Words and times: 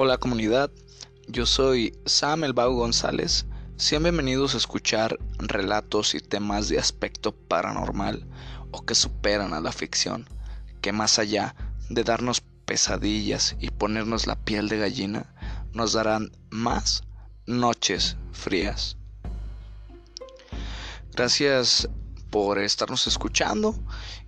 Hola 0.00 0.16
comunidad, 0.16 0.70
yo 1.26 1.44
soy 1.44 1.92
Sam 2.06 2.44
El 2.44 2.52
González. 2.52 3.46
Sean 3.74 4.04
bienvenidos 4.04 4.54
a 4.54 4.58
escuchar 4.58 5.18
relatos 5.38 6.14
y 6.14 6.20
temas 6.20 6.68
de 6.68 6.78
aspecto 6.78 7.32
paranormal 7.34 8.24
o 8.70 8.86
que 8.86 8.94
superan 8.94 9.54
a 9.54 9.60
la 9.60 9.72
ficción, 9.72 10.28
que 10.82 10.92
más 10.92 11.18
allá 11.18 11.56
de 11.90 12.04
darnos 12.04 12.42
pesadillas 12.64 13.56
y 13.58 13.70
ponernos 13.70 14.28
la 14.28 14.36
piel 14.36 14.68
de 14.68 14.78
gallina, 14.78 15.34
nos 15.72 15.94
darán 15.94 16.30
más 16.48 17.02
noches 17.46 18.16
frías. 18.30 18.96
Gracias 21.10 21.88
por 22.30 22.60
estarnos 22.60 23.08
escuchando 23.08 23.74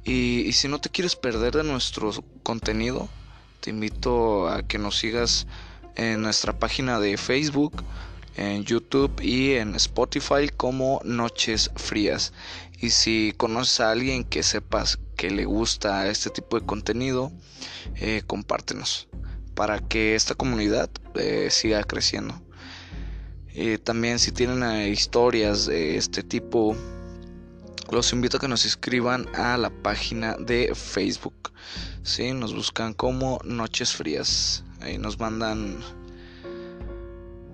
y, 0.03 0.41
y 0.41 0.53
si 0.53 0.67
no 0.67 0.81
te 0.81 0.91
quieres 0.91 1.15
perder 1.15 1.55
de 1.55 1.63
nuestro 1.63 2.11
contenido, 2.43 3.09
te 3.61 3.71
invito 3.71 4.49
a 4.49 4.63
que 4.63 4.79
nos 4.79 4.99
sigas 4.99 5.47
en 5.97 6.23
nuestra 6.23 6.59
página 6.59 6.99
de 6.99 7.17
Facebook, 7.17 7.85
en 8.37 8.65
YouTube 8.65 9.21
y 9.21 9.53
en 9.53 9.75
Spotify 9.75 10.49
como 10.57 11.01
Noches 11.05 11.71
Frías. 11.77 12.33
Y 12.81 12.91
si 12.91 13.35
conoces 13.37 13.81
a 13.81 13.91
alguien 13.91 14.25
que 14.25 14.43
sepas 14.43 14.99
que 15.17 15.31
le 15.31 15.45
gusta 15.45 16.09
este 16.09 16.31
tipo 16.31 16.59
de 16.59 16.65
contenido, 16.65 17.31
eh, 17.97 18.23
compártenos 18.27 19.09
para 19.55 19.81
que 19.81 20.15
esta 20.15 20.35
comunidad 20.35 20.89
eh, 21.15 21.49
siga 21.51 21.83
creciendo. 21.85 22.41
Eh, 23.53 23.77
también 23.77 24.19
si 24.19 24.33
tienen 24.33 24.91
historias 24.91 25.67
de 25.67 25.99
este 25.99 26.23
tipo, 26.23 26.75
los 27.91 28.13
invito 28.13 28.37
a 28.37 28.41
que 28.41 28.49
nos 28.49 28.65
escriban 28.65 29.27
a 29.35 29.57
la 29.57 29.71
página 29.71 30.37
de 30.37 30.73
Facebook. 30.75 31.53
¿sí? 32.03 32.33
Nos 32.33 32.55
buscan 32.55 32.95
como 32.95 33.41
Noches 33.45 33.93
Frías. 33.93 34.65
Ahí 34.81 34.97
nos 34.97 35.19
mandan 35.19 35.79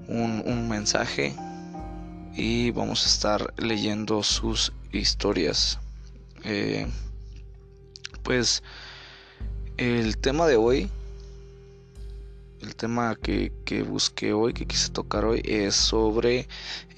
un, 0.08 0.69
mensaje 0.69 1.34
y 2.34 2.70
vamos 2.72 3.05
a 3.05 3.08
estar 3.08 3.55
leyendo 3.56 4.22
sus 4.22 4.72
historias. 4.92 5.78
Eh, 6.44 6.86
pues 8.22 8.62
el 9.78 10.18
tema 10.18 10.46
de 10.46 10.56
hoy, 10.56 10.91
el 12.61 12.77
tema 12.77 13.16
que, 13.16 13.52
que, 13.64 13.83
busqué 13.83 14.33
hoy, 14.34 14.52
que 14.52 14.66
quise 14.66 14.91
tocar 14.91 15.24
hoy, 15.24 15.41
es 15.44 15.74
sobre 15.74 16.46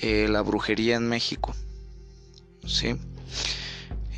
eh, 0.00 0.26
la 0.28 0.42
brujería 0.42 0.96
en 0.96 1.08
México. 1.08 1.54
¿Sí? 2.66 2.96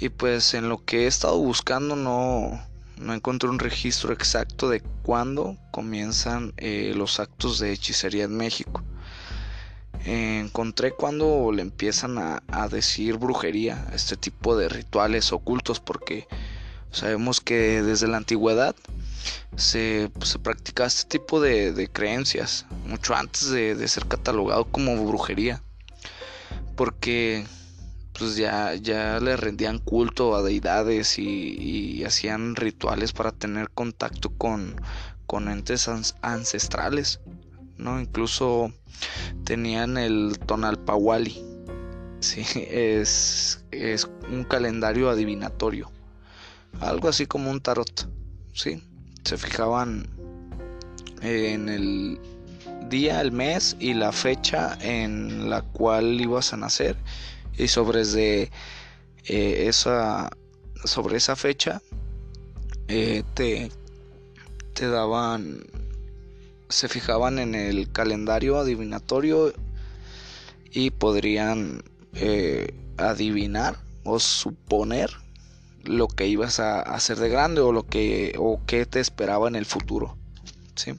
Y 0.00 0.08
pues 0.08 0.54
en 0.54 0.68
lo 0.68 0.82
que 0.84 1.04
he 1.04 1.06
estado 1.06 1.38
buscando 1.38 1.94
no, 1.94 2.58
no 3.00 3.14
encontré 3.14 3.48
un 3.48 3.58
registro 3.58 4.12
exacto 4.12 4.68
de 4.68 4.80
cuándo 5.02 5.56
comienzan 5.70 6.52
eh, 6.58 6.92
los 6.94 7.18
actos 7.18 7.58
de 7.58 7.72
hechicería 7.72 8.24
en 8.24 8.36
México. 8.36 8.82
encontré 10.04 10.92
cuando 10.92 11.50
le 11.52 11.62
empiezan 11.62 12.18
a, 12.18 12.68
decir 12.68 13.16
brujería, 13.16 13.88
este 13.92 14.16
tipo 14.16 14.56
de 14.56 14.68
rituales 14.68 15.32
ocultos, 15.32 15.80
porque 15.80 16.26
sabemos 16.90 17.40
que 17.40 17.82
desde 17.82 18.08
la 18.08 18.18
antigüedad 18.18 18.74
se, 19.56 20.10
se 20.22 20.38
practicaba 20.38 20.86
este 20.86 21.18
tipo 21.18 21.40
de, 21.40 21.90
creencias, 21.92 22.66
mucho 22.86 23.14
antes 23.14 23.50
de, 23.50 23.74
de 23.74 23.88
ser 23.88 24.06
catalogado 24.06 24.64
como 24.66 25.04
brujería. 25.04 25.62
Porque 26.76 27.46
pues 28.20 28.36
ya, 28.36 28.74
ya 28.74 29.18
le 29.18 29.34
rendían 29.34 29.78
culto 29.78 30.36
a 30.36 30.42
deidades 30.42 31.18
y, 31.18 32.04
hacían 32.04 32.54
rituales 32.54 33.12
para 33.12 33.32
tener 33.32 33.70
contacto 33.70 34.28
con, 34.36 34.76
con 35.26 35.48
entes 35.48 35.88
ancestrales, 36.20 37.20
¿no? 37.78 37.98
Incluso 37.98 38.72
tenían 39.44 39.96
el 39.96 40.38
Tonalpawali, 40.44 41.42
¿sí? 42.20 42.44
es, 42.70 43.64
es 43.70 44.06
un 44.30 44.44
calendario 44.44 45.08
adivinatorio, 45.08 45.90
algo 46.80 47.08
así 47.08 47.24
como 47.26 47.50
un 47.50 47.62
tarot, 47.62 48.06
¿sí? 48.52 48.82
Se 49.24 49.38
fijaban 49.38 50.10
en 51.22 51.70
el 51.70 52.20
día, 52.90 53.22
el 53.22 53.32
mes 53.32 53.76
y 53.80 53.94
la 53.94 54.12
fecha 54.12 54.76
en 54.82 55.48
la 55.48 55.62
cual 55.62 56.20
ibas 56.20 56.52
a 56.52 56.58
nacer 56.58 56.96
y 57.60 57.68
sobre 57.68 58.02
eh, 58.02 59.68
esa 59.68 60.30
sobre 60.84 61.18
esa 61.18 61.36
fecha 61.36 61.82
eh, 62.88 63.22
te, 63.34 63.70
te 64.72 64.88
daban 64.88 65.64
se 66.68 66.88
fijaban 66.88 67.38
en 67.38 67.54
el 67.54 67.92
calendario 67.92 68.58
adivinatorio 68.58 69.52
y 70.72 70.90
podrían 70.90 71.82
eh, 72.14 72.72
adivinar 72.96 73.76
o 74.04 74.18
suponer 74.18 75.10
lo 75.84 76.08
que 76.08 76.26
ibas 76.26 76.60
a 76.60 76.80
hacer 76.80 77.18
de 77.18 77.28
grande 77.28 77.60
o 77.60 77.72
lo 77.72 77.84
que 77.84 78.34
o 78.38 78.60
qué 78.66 78.86
te 78.86 79.00
esperaba 79.00 79.48
en 79.48 79.56
el 79.56 79.66
futuro 79.66 80.16
¿sí? 80.76 80.94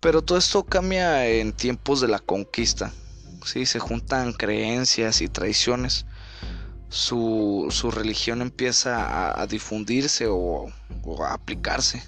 pero 0.00 0.22
todo 0.22 0.38
esto 0.38 0.64
cambia 0.64 1.28
en 1.28 1.52
tiempos 1.52 2.00
de 2.00 2.08
la 2.08 2.18
conquista 2.18 2.92
¿sí? 3.44 3.66
se 3.66 3.78
juntan 3.78 4.32
creencias 4.32 5.20
y 5.20 5.28
tradiciones, 5.28 6.06
su, 6.88 7.68
religión 7.94 8.42
empieza 8.42 9.40
a, 9.40 9.46
difundirse 9.46 10.26
o, 10.28 10.68
a 11.24 11.34
aplicarse. 11.34 12.02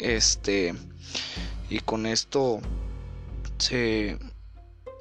Este, 0.00 0.74
y 1.70 1.80
con 1.80 2.06
esto 2.06 2.60
se, 3.58 4.18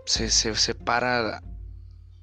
se, 0.06 0.30
separa 0.30 1.42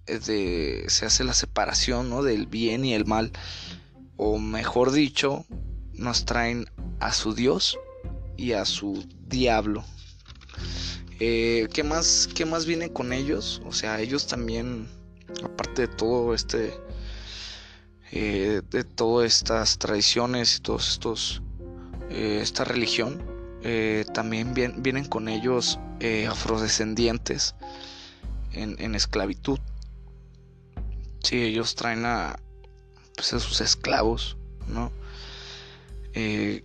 de, 0.06 0.84
se 0.88 1.06
hace 1.06 1.24
la 1.24 1.34
separación 1.34 2.10
¿no? 2.10 2.22
del 2.22 2.46
bien 2.46 2.84
y 2.84 2.94
el 2.94 3.06
mal 3.06 3.32
o 4.16 4.38
mejor 4.38 4.92
dicho 4.92 5.44
nos 5.92 6.24
traen 6.24 6.70
a 7.00 7.12
su 7.12 7.34
Dios 7.34 7.78
y 8.36 8.52
a 8.52 8.64
su 8.64 9.06
diablo 9.26 9.84
eh, 11.20 11.68
¿qué, 11.72 11.84
más, 11.84 12.28
¿Qué 12.34 12.44
más 12.44 12.66
viene 12.66 12.92
con 12.92 13.12
ellos? 13.12 13.62
O 13.64 13.72
sea, 13.72 14.00
ellos 14.00 14.26
también, 14.26 14.88
aparte 15.44 15.82
de 15.82 15.88
todo 15.88 16.34
este, 16.34 16.74
eh, 18.10 18.62
de 18.70 18.84
todas 18.84 19.26
estas 19.26 19.78
tradiciones 19.78 20.56
y 20.56 20.60
todos 20.60 20.90
estos, 20.90 21.42
eh, 22.10 22.40
esta 22.42 22.64
religión, 22.64 23.32
también 24.12 24.52
vienen 24.52 25.06
con 25.06 25.26
ellos 25.26 25.78
afrodescendientes 26.28 27.54
en, 28.52 28.94
esclavitud. 28.94 29.58
Sí, 31.22 31.42
ellos 31.42 31.74
traen 31.74 32.04
a, 32.04 32.38
pues, 33.16 33.32
a 33.32 33.40
sus 33.40 33.62
esclavos, 33.62 34.36
¿no? 34.68 34.92
que 36.12 36.62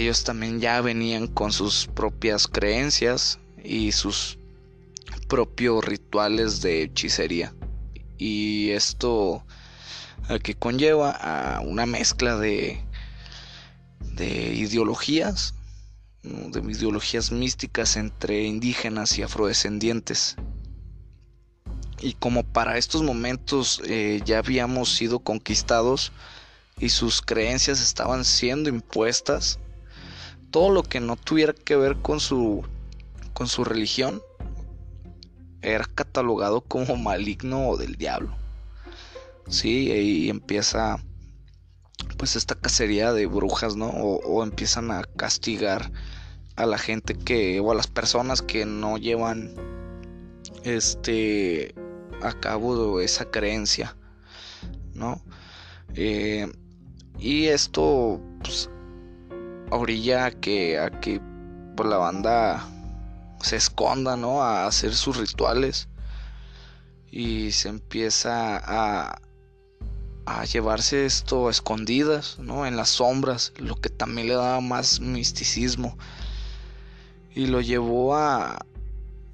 ellos 0.00 0.24
también 0.24 0.60
ya 0.60 0.82
venían 0.82 1.26
con 1.26 1.50
sus 1.50 1.86
propias 1.86 2.46
creencias, 2.46 3.38
y 3.64 3.92
sus 3.92 4.38
propios 5.28 5.84
rituales 5.84 6.60
de 6.60 6.82
hechicería. 6.82 7.54
Y 8.18 8.70
esto 8.70 9.44
que 10.42 10.54
conlleva 10.54 11.10
a 11.10 11.60
una 11.60 11.86
mezcla 11.86 12.36
de, 12.36 12.84
de 14.14 14.54
ideologías, 14.54 15.54
de 16.22 16.60
ideologías 16.60 17.32
místicas 17.32 17.96
entre 17.96 18.44
indígenas 18.44 19.18
y 19.18 19.22
afrodescendientes. 19.22 20.36
Y 22.00 22.14
como 22.14 22.42
para 22.42 22.78
estos 22.78 23.02
momentos 23.02 23.80
eh, 23.86 24.20
ya 24.24 24.38
habíamos 24.38 24.94
sido 24.94 25.20
conquistados 25.20 26.12
y 26.78 26.88
sus 26.88 27.22
creencias 27.22 27.80
estaban 27.80 28.24
siendo 28.24 28.68
impuestas, 28.68 29.58
todo 30.50 30.70
lo 30.70 30.82
que 30.82 31.00
no 31.00 31.16
tuviera 31.16 31.52
que 31.52 31.76
ver 31.76 31.96
con 31.96 32.20
su 32.20 32.64
con 33.34 33.48
su 33.48 33.64
religión 33.64 34.22
era 35.60 35.84
catalogado 35.84 36.62
como 36.62 36.96
maligno 36.96 37.68
o 37.68 37.76
del 37.76 37.96
diablo. 37.96 38.34
Sí, 39.48 39.90
y 39.92 40.30
empieza 40.30 40.98
pues 42.16 42.36
esta 42.36 42.54
cacería 42.54 43.12
de 43.12 43.26
brujas, 43.26 43.76
¿no? 43.76 43.88
O, 43.88 44.42
empiezan 44.42 44.90
a 44.90 45.04
castigar 45.04 45.90
a 46.56 46.66
la 46.66 46.78
gente 46.78 47.14
que, 47.14 47.60
o 47.60 47.72
a 47.72 47.74
las 47.74 47.88
personas 47.88 48.40
que 48.42 48.64
no 48.64 48.96
llevan 48.96 49.54
este 50.62 51.74
a 52.22 52.32
cabo 52.32 53.00
esa 53.00 53.26
creencia, 53.30 53.96
¿no? 54.94 55.20
Eh, 55.94 56.50
y 57.18 57.46
esto 57.46 58.20
pues, 58.42 58.70
orilla 59.70 60.30
que, 60.30 60.78
a 60.78 60.90
que 60.90 61.20
pues, 61.76 61.88
la 61.88 61.98
banda 61.98 62.66
se 63.44 63.56
esconda, 63.56 64.16
¿no? 64.16 64.42
A 64.42 64.66
hacer 64.66 64.94
sus 64.94 65.16
rituales. 65.16 65.88
Y 67.10 67.52
se 67.52 67.68
empieza 67.68 68.56
a, 68.56 69.20
a 70.26 70.44
llevarse 70.44 71.06
esto 71.06 71.48
a 71.48 71.50
escondidas, 71.50 72.38
¿no? 72.40 72.66
En 72.66 72.76
las 72.76 72.88
sombras, 72.88 73.52
lo 73.58 73.76
que 73.76 73.90
también 73.90 74.28
le 74.28 74.34
da 74.34 74.60
más 74.60 75.00
misticismo. 75.00 75.96
y 77.34 77.46
lo 77.46 77.60
llevó 77.60 78.14
a, 78.16 78.64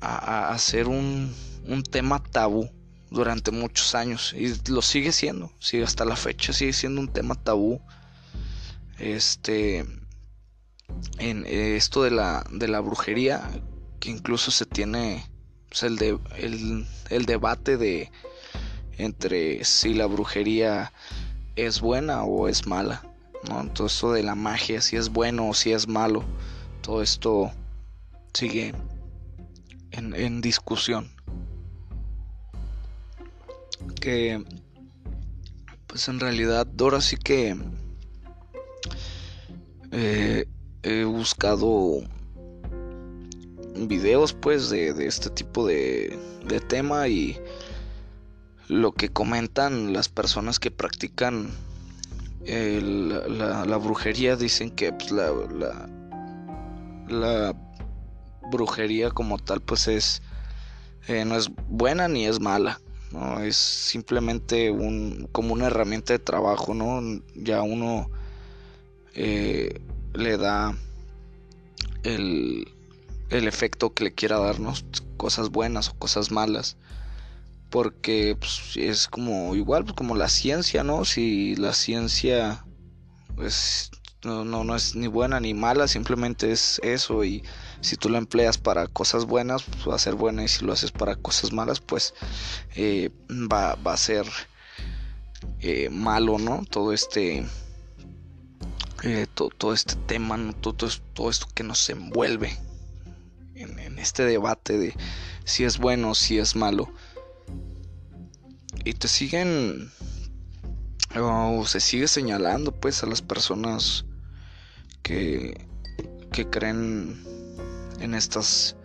a, 0.00 0.58
ser 0.58 0.88
un, 0.88 1.34
un 1.66 1.82
tema 1.82 2.22
tabú 2.22 2.70
durante 3.10 3.50
muchos 3.50 3.94
años 3.94 4.34
y 4.36 4.54
lo 4.70 4.82
sigue 4.82 5.12
siendo, 5.12 5.52
sigue 5.58 5.84
hasta 5.84 6.04
la 6.04 6.16
fecha 6.16 6.52
sigue 6.52 6.72
siendo 6.72 7.00
un 7.00 7.08
tema 7.12 7.34
tabú. 7.34 7.80
Este 8.98 9.84
en 11.18 11.46
esto 11.46 12.02
de 12.02 12.10
la, 12.10 12.44
de 12.50 12.68
la 12.68 12.80
brujería, 12.80 13.42
que 14.00 14.10
incluso 14.10 14.50
se 14.50 14.66
tiene 14.66 15.24
el, 15.82 16.20
el, 16.36 16.86
el 17.10 17.26
debate 17.26 17.76
de 17.76 18.10
entre 18.98 19.64
si 19.64 19.94
la 19.94 20.06
brujería 20.06 20.92
es 21.56 21.80
buena 21.80 22.24
o 22.24 22.48
es 22.48 22.66
mala, 22.66 23.02
¿no? 23.48 23.70
Todo 23.72 23.86
esto 23.86 24.12
de 24.12 24.22
la 24.22 24.34
magia, 24.34 24.80
si 24.80 24.96
es 24.96 25.10
bueno 25.10 25.50
o 25.50 25.54
si 25.54 25.72
es 25.72 25.86
malo, 25.86 26.24
todo 26.82 27.02
esto 27.02 27.52
sigue 28.34 28.74
en, 29.90 30.14
en 30.14 30.40
discusión. 30.40 31.10
Que 34.00 34.42
pues 35.86 36.08
en 36.08 36.20
realidad 36.20 36.68
ahora 36.78 37.00
sí 37.00 37.16
que 37.16 37.56
eh, 39.90 40.46
he 40.82 41.04
buscado 41.04 42.02
videos 43.88 44.32
pues 44.32 44.70
de, 44.70 45.06
este 45.06 45.30
tipo 45.30 45.66
de, 45.66 46.18
tema 46.68 47.08
y 47.08 47.38
lo 48.68 48.92
que 48.92 49.08
comentan 49.08 49.92
las 49.92 50.08
personas 50.08 50.58
que 50.58 50.70
practican 50.70 51.50
la, 52.46 53.76
brujería 53.76 54.36
dicen 54.36 54.70
que 54.70 54.92
pues, 54.92 55.10
la, 55.10 55.30
la, 55.30 55.88
la, 57.08 57.56
brujería 58.50 59.10
como 59.10 59.38
tal 59.38 59.60
pues 59.60 59.86
es 59.86 60.22
eh, 61.06 61.24
no 61.24 61.36
es 61.36 61.50
buena 61.68 62.08
ni 62.08 62.26
es 62.26 62.40
mala 62.40 62.80
no 63.12 63.40
es 63.40 63.56
simplemente 63.56 64.70
un 64.72 65.28
como 65.30 65.52
una 65.52 65.66
herramienta 65.66 66.14
de 66.14 66.18
trabajo 66.18 66.74
no 66.74 67.22
ya 67.36 67.62
uno 67.62 68.10
eh, 69.14 69.80
le 70.14 70.36
da 70.36 70.74
el, 72.02 72.66
el 73.30 73.48
efecto 73.48 73.94
que 73.94 74.04
le 74.04 74.14
quiera 74.14 74.38
darnos, 74.38 74.84
cosas 75.16 75.50
buenas 75.50 75.88
o 75.88 75.94
cosas 75.94 76.30
malas. 76.30 76.76
Porque 77.70 78.36
pues, 78.38 78.76
es 78.76 79.06
como 79.06 79.54
igual 79.54 79.84
pues, 79.84 79.94
como 79.94 80.16
la 80.16 80.28
ciencia, 80.28 80.82
¿no? 80.82 81.04
Si 81.04 81.54
la 81.56 81.72
ciencia 81.72 82.64
pues, 83.36 83.90
no, 84.24 84.44
no, 84.44 84.64
no, 84.64 84.74
es 84.74 84.96
ni 84.96 85.06
buena 85.06 85.40
ni 85.40 85.54
mala, 85.54 85.86
simplemente 85.86 86.50
es 86.50 86.80
eso. 86.82 87.24
Y 87.24 87.44
si 87.80 87.96
tú 87.96 88.08
la 88.08 88.18
empleas 88.18 88.58
para 88.58 88.88
cosas 88.88 89.24
buenas, 89.24 89.62
pues 89.62 89.88
va 89.88 89.94
a 89.94 89.98
ser 90.00 90.16
buena. 90.16 90.42
Y 90.44 90.48
si 90.48 90.64
lo 90.64 90.72
haces 90.72 90.90
para 90.90 91.14
cosas 91.14 91.52
malas, 91.52 91.80
pues 91.80 92.14
eh, 92.74 93.10
va, 93.30 93.76
va, 93.76 93.94
a 93.94 93.96
ser 93.96 94.26
eh, 95.60 95.88
malo, 95.90 96.38
¿no? 96.38 96.64
Todo 96.68 96.92
este 96.92 97.46
eh, 99.02 99.26
todo, 99.34 99.72
este 99.72 99.94
tema, 100.06 100.38
todo, 100.60 100.88
todo, 101.14 101.30
esto 101.30 101.46
que 101.54 101.62
nos 101.62 101.88
envuelve 101.88 102.48
en, 102.48 102.69
este 104.00 104.24
debate 104.24 104.78
de 104.78 104.94
si 105.44 105.64
es 105.64 105.78
bueno 105.78 106.10
o 106.10 106.14
si 106.14 106.38
es 106.38 106.56
malo. 106.56 106.92
Y 108.84 108.94
te 108.94 109.08
siguen, 109.08 109.90
o 111.16 111.64
se 111.66 111.80
sigue 111.80 112.08
señalando 112.08 112.72
pues 112.72 113.02
a 113.02 113.06
las 113.06 113.20
personas 113.20 114.06
que, 115.02 115.66
que 116.32 116.48
creen 116.48 117.22
en 118.00 118.14
estas 118.14 118.76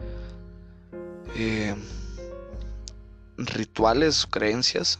eh, 1.35 1.75
rituales 3.37 4.27
creencias. 4.29 4.99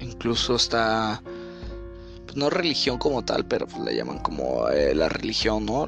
Incluso 0.00 0.56
está 0.56 1.22
no 2.34 2.50
religión 2.50 2.98
como 2.98 3.24
tal, 3.24 3.46
pero 3.46 3.66
pues, 3.66 3.82
le 3.84 3.96
llaman 3.96 4.18
como 4.18 4.68
eh, 4.68 4.94
la 4.94 5.08
religión, 5.08 5.66
¿no? 5.66 5.86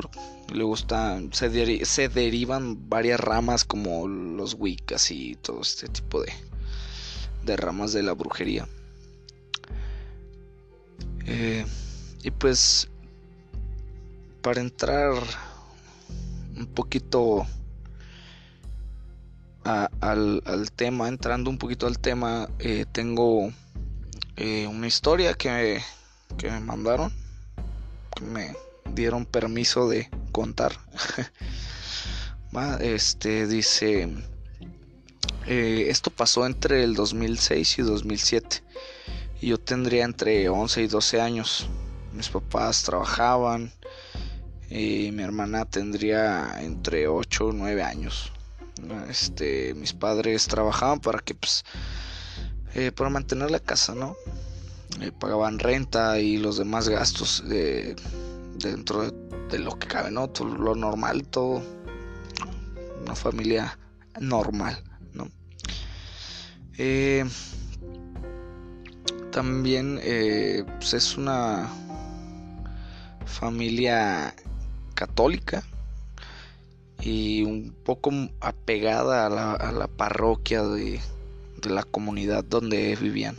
Le 0.52 0.64
gusta, 0.64 1.20
se, 1.32 1.84
se, 1.84 2.08
derivan 2.08 2.88
varias 2.88 3.20
ramas 3.20 3.64
como 3.64 4.06
los 4.06 4.54
wiccas 4.54 5.10
y 5.10 5.34
todo 5.37 5.60
este 5.60 5.88
tipo 5.88 6.22
de, 6.22 6.32
de 7.44 7.56
ramas 7.56 7.93
de 7.93 8.02
la 8.02 8.12
brujería. 8.12 8.69
Eh, 11.26 11.66
y 12.22 12.31
pues, 12.31 12.88
para 14.40 14.60
entrar 14.60 15.14
un 16.56 16.66
poquito 16.66 17.44
al, 19.64 20.43
al, 20.44 20.70
tema, 20.70 21.08
entrando 21.08 21.50
un 21.50 21.58
poquito 21.58 21.88
al 21.88 21.98
tema, 21.98 22.48
eh, 22.60 22.87
tengo 22.93 23.52
una 24.69 24.87
historia 24.87 25.34
que 25.34 25.81
que 26.37 26.50
me 26.50 26.60
mandaron, 26.60 27.12
que 28.14 28.25
me 28.25 28.54
dieron 28.93 29.25
permiso 29.25 29.88
de 29.88 30.08
contar. 30.32 30.73
este 32.81 33.46
dice, 33.46 34.08
eh, 35.46 35.87
esto 35.88 36.11
pasó 36.11 36.46
entre 36.46 36.82
el 36.82 36.94
2006 36.94 37.78
y 37.78 37.82
2007. 37.82 38.62
Y 39.40 39.49
yo 39.49 39.58
tendría 39.58 40.05
entre 40.05 40.49
11 40.49 40.82
y 40.82 40.87
12 40.87 41.20
años. 41.20 41.69
Mis 42.12 42.28
papás 42.28 42.82
trabajaban. 42.82 43.73
Y 44.69 45.12
mi 45.12 45.23
hermana 45.23 45.64
tendría 45.64 46.61
entre 46.61 47.06
8 47.06 47.46
o 47.46 47.52
9 47.52 47.82
años. 47.82 48.32
Este, 49.08 49.75
mis 49.75 49.93
padres 49.93 50.46
trabajaban 50.49 51.00
para 51.00 51.20
que, 51.20 51.34
pues, 51.34 51.64
eh, 52.75 52.90
para 52.90 53.11
mantener 53.11 53.50
la 53.50 53.61
casa, 53.61 53.94
¿no? 53.94 54.17
Eh, 55.00 55.12
pagaban 55.12 55.58
renta 55.58 56.19
y 56.19 56.38
los 56.38 56.56
demás 56.56 56.88
gastos 56.88 57.44
dentro 58.58 59.11
de, 59.11 59.58
lo 59.58 59.79
que 59.79 59.88
cabe, 59.88 60.11
¿no? 60.11 60.29
Todo 60.29 60.49
lo 60.49 60.75
normal, 60.75 61.26
todo. 61.29 61.62
Una 63.03 63.14
familia 63.14 63.79
normal, 64.20 64.82
¿no? 65.12 65.29
Eh, 66.79 67.25
también 69.31 70.00
eh, 70.03 70.64
pues 70.79 70.94
es 70.94 71.17
una 71.17 71.70
familia 73.25 74.34
católica 74.94 75.63
y 77.01 77.43
un 77.43 77.75
poco 77.84 78.10
apegada 78.41 79.27
a 79.27 79.31
la, 79.31 79.53
a 79.53 79.72
la 79.72 79.86
parroquia 79.86 80.63
de, 80.63 81.01
de 81.60 81.70
la 81.70 81.82
comunidad 81.82 82.44
donde 82.44 82.96
vivían. 82.96 83.36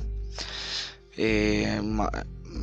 Eh, 1.17 1.81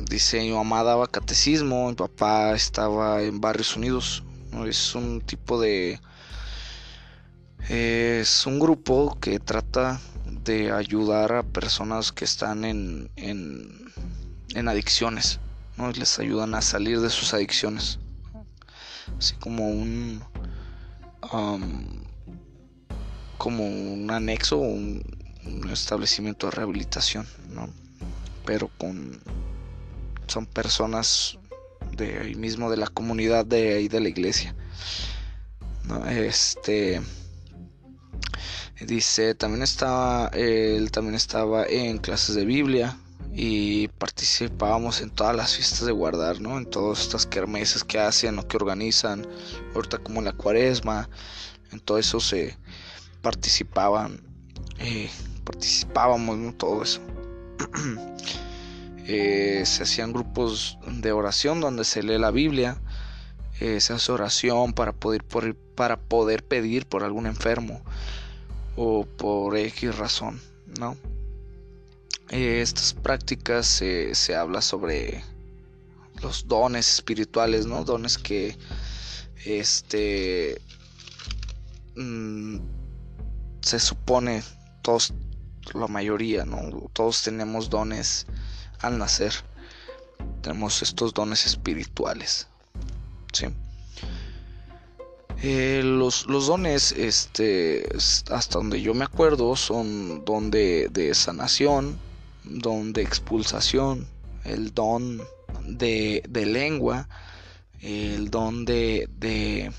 dice, 0.09 0.41
mi 0.41 0.51
mamá 0.51 0.83
daba 0.83 1.07
catecismo, 1.07 1.89
mi 1.89 1.95
papá 1.95 2.53
estaba 2.53 3.21
en 3.21 3.39
Barrios 3.39 3.75
Unidos. 3.75 4.23
Es 4.65 4.95
un 4.95 5.21
tipo 5.21 5.59
de... 5.59 5.99
es 7.69 8.45
un 8.45 8.59
grupo 8.59 9.17
que 9.19 9.39
trata 9.39 9.99
de 10.43 10.71
ayudar 10.71 11.33
a 11.33 11.43
personas 11.43 12.11
que 12.11 12.25
están 12.25 12.63
en, 12.65 13.09
en, 13.15 14.67
adicciones. 14.67 15.39
¿no? 15.77 15.91
Les 15.91 16.19
ayudan 16.19 16.55
a 16.55 16.61
salir 16.61 17.01
de 17.01 17.09
sus 17.09 17.33
adicciones. 17.33 17.99
Así 19.17 19.35
como 19.35 19.69
un... 19.69 20.23
Um, 21.31 22.03
como 23.37 23.65
un 23.67 24.09
anexo, 24.11 24.57
un, 24.57 25.03
un 25.45 25.69
establecimiento 25.69 26.47
de 26.47 26.51
rehabilitación. 26.51 27.27
¿no? 27.49 27.69
pero 28.45 28.69
con 28.77 29.19
son 30.35 30.45
personas 30.47 31.39
de 31.93 32.19
ahí 32.19 32.35
mismo 32.35 32.69
de 32.69 32.75
la 32.75 32.87
comunidad 32.87 33.45
de 33.45 33.75
ahí 33.75 33.87
de 33.87 34.01
la 34.01 34.09
iglesia. 34.09 34.53
Este 36.09 37.01
dice 38.81 39.33
también 39.33 39.63
estaba 39.63 40.27
él 40.33 40.91
también 40.91 41.15
estaba 41.15 41.65
en 41.65 41.99
clases 41.99 42.35
de 42.35 42.43
Biblia 42.43 42.97
y 43.33 43.87
participábamos 43.87 44.99
en 44.99 45.09
todas 45.09 45.37
las 45.37 45.55
fiestas 45.55 45.85
de 45.85 45.93
guardar, 45.93 46.41
¿no? 46.41 46.57
En 46.57 46.65
todas 46.65 46.99
estas 46.99 47.25
kermeses 47.25 47.85
que 47.85 47.99
hacen 47.99 48.37
o 48.37 48.45
que 48.45 48.57
organizan, 48.57 49.25
ahorita 49.73 49.99
como 49.99 50.21
la 50.21 50.33
cuaresma, 50.33 51.09
en 51.71 51.79
todo 51.79 51.97
eso 51.97 52.19
se 52.19 52.57
participaban, 53.21 54.21
eh, 54.79 55.09
participábamos, 55.45 56.37
¿no? 56.37 56.53
Todo 56.55 56.83
eso. 56.83 56.99
Eh, 59.07 59.63
se 59.65 59.83
hacían 59.83 60.13
grupos 60.13 60.77
de 60.87 61.11
oración 61.11 61.61
donde 61.61 61.85
se 61.85 62.01
lee 62.01 62.17
la 62.17 62.31
Biblia, 62.31 62.81
eh, 63.59 63.79
se 63.79 63.93
hace 63.93 64.11
oración 64.11 64.73
para 64.73 64.93
poder, 64.93 65.23
para 65.75 65.97
poder 65.97 66.43
pedir 66.43 66.87
por 66.87 67.03
algún 67.03 67.27
enfermo 67.27 67.81
o 68.75 69.05
por 69.05 69.57
X 69.57 69.97
razón, 69.97 70.41
¿no? 70.79 70.97
Eh, 72.29 72.61
estas 72.61 72.93
prácticas 72.93 73.67
se 73.67 74.35
habla 74.35 74.61
sobre 74.61 75.23
los 76.21 76.47
dones 76.47 76.91
espirituales, 76.91 77.67
¿no? 77.67 77.83
Dones 77.83 78.17
que 78.17 78.57
este 79.45 80.59
mm, 81.95 82.57
se 83.61 83.79
supone 83.79 84.43
todos 84.81 85.13
la 85.73 85.87
mayoría 85.87 86.45
no 86.45 86.89
todos 86.93 87.23
tenemos 87.23 87.69
dones 87.69 88.25
al 88.85 88.97
nacer 88.97 89.33
tenemos 90.41 90.81
estos 90.81 91.13
dones 91.13 91.45
espirituales 91.45 92.47
sí 93.33 93.47
eh, 95.47 95.81
los, 95.83 96.25
dones, 96.27 96.91
este, 96.93 97.87
hasta 98.31 98.57
donde 98.57 98.81
yo 98.81 98.93
me 98.93 99.05
acuerdo, 99.05 99.55
son 99.55 100.23
don 100.23 100.49
de, 100.49 101.11
sanación, 101.13 101.99
don 102.43 102.93
de 102.93 103.01
expulsación, 103.01 104.07
el 104.45 104.73
don 104.73 105.21
de, 105.67 106.23
lengua, 106.33 107.09
el 107.81 108.31
don 108.31 108.65
de, 108.65 109.09
de, 109.19 109.71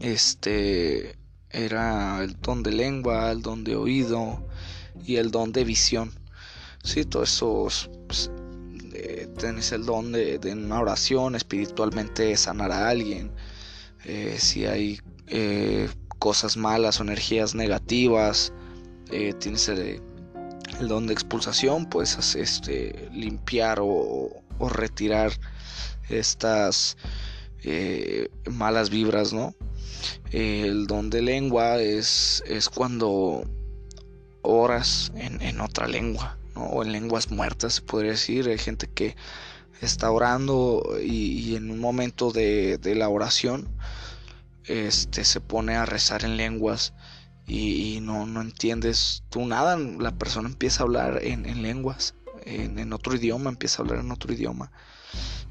este, 0.00 1.18
era 1.50 2.22
el 2.22 2.40
don 2.40 2.62
de 2.62 2.72
lengua, 2.72 3.32
el 3.32 3.42
don 3.42 3.64
de 3.64 3.76
oído 3.76 4.42
y 5.04 5.16
el 5.16 5.30
don 5.30 5.52
de 5.52 5.64
visión. 5.64 6.12
Sí, 6.86 7.04
todos 7.04 7.34
esos, 7.34 7.90
pues, 8.06 8.30
tenés 9.38 9.72
el 9.72 9.84
don 9.84 10.12
de, 10.12 10.38
de 10.38 10.52
una 10.52 10.80
oración, 10.80 11.34
espiritualmente 11.34 12.34
sanar 12.36 12.72
a 12.72 12.88
alguien 12.88 13.30
eh, 14.08 14.36
si 14.38 14.66
hay 14.66 15.00
eh, 15.26 15.88
cosas 16.20 16.56
malas 16.56 17.00
o 17.00 17.02
energías 17.02 17.56
negativas, 17.56 18.52
eh, 19.10 19.32
tienes 19.32 19.68
el, 19.68 20.00
don 20.80 21.08
de 21.08 21.12
expulsación, 21.12 21.86
puedes 21.86 22.36
este, 22.36 23.08
limpiar 23.12 23.80
o, 23.82 24.30
retirar 24.60 25.32
estas 26.08 26.96
malas 28.48 28.90
vibras, 28.90 29.32
¿no? 29.32 29.54
el 30.30 30.86
don 30.86 31.10
de 31.10 31.20
lengua 31.20 31.80
es, 31.80 32.44
es 32.46 32.68
cuando 32.68 33.42
oras 34.42 35.10
en, 35.16 35.60
otra 35.60 35.88
lengua, 35.88 36.38
o 36.56 36.82
en 36.82 36.92
lenguas 36.92 37.30
muertas, 37.30 37.74
se 37.74 37.82
podría 37.82 38.12
decir. 38.12 38.48
Hay 38.48 38.58
gente 38.58 38.88
que 38.88 39.16
está 39.80 40.10
orando 40.10 40.82
y, 41.02 41.54
en 41.56 41.70
un 41.70 41.78
momento 41.78 42.32
de, 42.32 42.78
la 42.96 43.08
oración 43.08 43.68
este, 44.64 45.24
se 45.24 45.40
pone 45.40 45.76
a 45.76 45.86
rezar 45.86 46.24
en 46.24 46.36
lenguas 46.36 46.94
y, 47.46 48.00
no, 48.00 48.26
no, 48.26 48.40
entiendes 48.40 49.22
tú 49.28 49.46
nada, 49.46 49.76
la 49.76 50.12
persona 50.12 50.48
empieza 50.48 50.82
a 50.82 50.86
hablar 50.86 51.20
en, 51.22 51.62
lenguas, 51.62 52.14
en, 52.44 52.92
otro 52.92 53.14
idioma, 53.14 53.50
empieza 53.50 53.82
a 53.82 53.84
hablar 53.84 54.00
en 54.00 54.10
otro 54.10 54.32
idioma. 54.32 54.72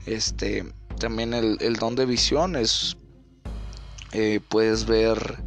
Este, 0.05 0.65
también 0.99 1.33
el, 1.33 1.75
don 1.77 1.95
de 1.95 2.05
visión 2.05 2.55
es, 2.55 2.97
eh, 4.11 4.41
puedes 4.49 4.85
ver, 4.85 5.43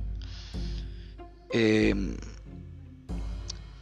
em, 1.50 2.16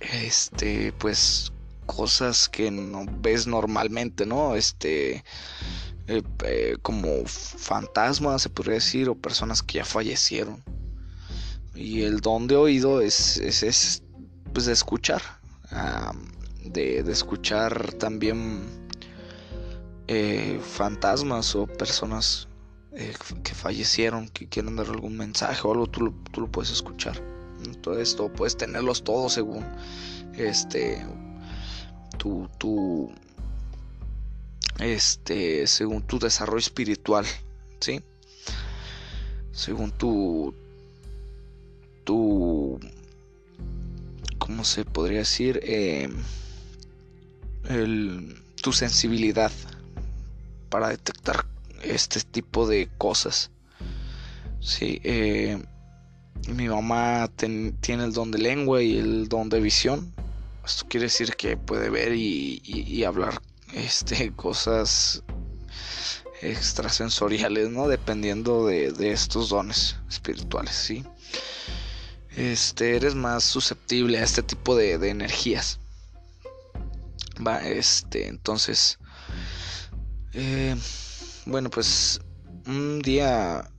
este, 0.01 0.93
pues 0.93 1.53
cosas 1.87 2.49
que 2.49 2.71
no 2.71 3.07
ves 3.21 3.47
normalmente, 3.47 4.27
¿no? 4.27 4.55
Este, 4.55 5.25
eh, 6.09 6.23
eh, 6.45 6.77
como 6.83 7.25
fantasmas, 7.27 8.43
se 8.43 8.49
podría 8.49 8.75
decir, 8.75 9.09
o 9.09 9.15
personas 9.15 9.63
que 9.63 9.79
ya 9.79 9.85
fallecieron. 9.85 10.63
Y 11.75 12.03
el 12.03 12.21
don 12.21 12.47
de 12.47 12.57
oído 12.57 13.01
es, 13.01 13.39
es, 13.39 14.03
pues 14.53 14.67
de 14.67 14.73
escuchar, 14.73 15.23
de, 16.65 17.01
escuchar 17.01 17.93
también 17.95 18.65
eh, 20.07 20.61
fantasmas 20.63 21.55
o 21.55 21.67
personas 21.67 22.49
que 23.43 23.55
fallecieron, 23.55 24.29
que 24.29 24.49
quieren 24.49 24.77
dar 24.77 24.87
algún 24.87 25.19
mensaje 25.19 25.61
o 25.67 25.73
algo, 25.73 25.87
tú 25.87 26.01
lo, 26.01 26.13
tú 26.33 26.41
lo 26.41 26.51
puedes 26.51 26.71
escuchar. 26.71 27.21
Todo 27.83 27.99
esto 28.01 28.33
puedes 28.33 28.57
tenerlos 28.57 29.03
todos 29.03 29.35
según 29.35 29.65
este 30.35 31.05
tu, 32.17 33.13
este, 34.79 35.67
según 35.67 36.03
tu 36.03 36.19
desarrollo 36.19 36.59
espiritual, 36.59 37.25
¿sí? 37.81 38.03
Según 39.53 39.91
tu, 39.93 40.55
tu, 42.05 42.79
¿cómo 44.39 44.65
se 44.65 44.85
podría 44.85 45.19
decir? 45.19 45.61
Eh, 45.63 46.09
tu 48.63 48.73
sensibilidad 48.73 49.53
para 50.69 50.89
detectar 50.89 51.47
este 51.83 52.21
tipo 52.21 52.67
de 52.67 52.89
cosas. 52.99 53.51
Sí, 54.61 55.01
eh, 55.05 55.63
mi 56.49 56.69
mamá 56.69 57.29
tiene 57.37 58.05
el 58.05 58.13
don 58.13 58.31
de 58.31 58.39
lengua 58.39 58.83
y 58.83 58.99
el 58.99 59.29
don 59.29 59.49
de 59.49 59.61
visión. 59.61 60.13
Esto 60.67 60.85
quiere 60.89 61.07
decir 61.07 61.37
que 61.37 61.57
puede 61.57 61.91
ver 61.91 62.13
y, 62.13 63.05
hablar 63.05 63.41
este, 63.73 64.33
cosas 64.35 65.23
extrasensoriales, 66.43 67.71
¿no? 67.71 67.87
Dependiendo 67.87 68.67
de, 68.67 69.13
estos 69.13 69.51
dones 69.51 69.95
espirituales, 70.11 70.75
¿sí? 70.75 71.05
Este, 72.31 72.97
eres 72.97 73.15
más 73.15 73.45
susceptible 73.45 74.19
a 74.19 74.25
este 74.25 74.43
tipo 74.43 74.75
de, 74.75 74.95
energías. 74.95 75.79
Va, 77.47 77.61
este, 77.61 78.27
entonces, 78.27 78.99
eh, 80.33 80.75
bueno, 81.45 81.71
pues 81.71 82.21
un 82.67 83.01
día 83.03 83.71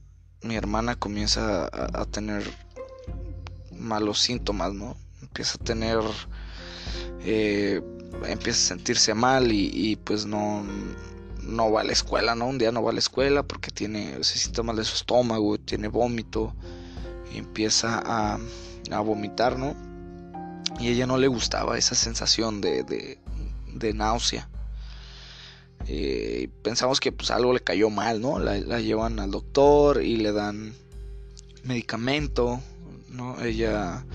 mi 0.41 0.55
hermana 0.55 0.95
comienza 0.95 1.65
a, 1.65 2.01
a 2.01 2.05
tener 2.05 2.49
malos 3.73 4.21
síntomas, 4.21 4.73
¿no? 4.73 4.95
Empieza 5.21 5.57
a 5.59 5.63
tener 5.65 5.99
eh, 7.21 7.81
empieza 8.25 8.59
a 8.59 8.77
sentirse 8.77 9.13
mal 9.13 9.51
y, 9.51 9.95
pues 10.03 10.25
no, 10.25 10.65
no 11.43 11.71
va 11.71 11.81
a 11.81 11.83
la 11.83 11.93
escuela, 11.93 12.35
¿no? 12.35 12.47
Un 12.47 12.57
día 12.57 12.71
no 12.71 12.83
va 12.83 12.91
a 12.91 12.93
la 12.93 12.99
escuela 12.99 13.43
porque 13.43 13.71
tiene, 13.71 14.23
se 14.23 14.37
siente 14.39 14.61
de 14.61 14.83
su 14.83 14.95
estómago, 14.95 15.57
tiene 15.57 15.87
vómito, 15.87 16.53
y 17.33 17.37
empieza 17.37 18.01
a, 18.05 18.39
a 18.91 18.99
vomitar, 19.01 19.57
¿no? 19.57 19.75
Y 20.79 20.87
a 20.87 20.91
ella 20.91 21.07
no 21.07 21.17
le 21.17 21.27
gustaba 21.27 21.77
esa 21.77 21.95
sensación 21.95 22.61
de, 22.61 22.83
de, 22.83 23.93
náusea. 23.93 24.49
Eh, 25.87 26.49
pensamos 26.63 26.99
que 26.99 27.11
pues 27.11 27.31
algo 27.31 27.53
le 27.53 27.59
cayó 27.59 27.89
mal, 27.89 28.21
¿no? 28.21 28.39
La, 28.39 28.57
la, 28.57 28.79
llevan 28.79 29.19
al 29.19 29.31
doctor 29.31 30.03
y 30.03 30.17
le 30.17 30.31
dan 30.31 30.73
medicamento, 31.63 32.59
¿no? 33.09 33.41
Ella 33.41 34.05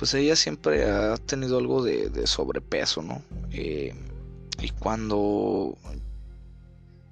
pues 0.00 0.14
ella 0.14 0.34
siempre 0.34 0.90
ha 0.90 1.14
tenido 1.18 1.58
algo 1.58 1.84
de, 1.84 2.26
sobrepeso, 2.26 3.02
¿no? 3.02 3.22
Eh, 3.52 3.94
y 4.58 4.70
cuando 4.70 5.76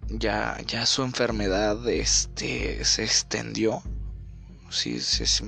ya, 0.08 0.56
ya 0.66 0.86
su 0.86 1.02
enfermedad 1.02 1.86
este, 1.86 2.82
se 2.86 3.04
extendió, 3.04 3.82
sí, 4.70 5.00
se, 5.00 5.26
se, 5.26 5.44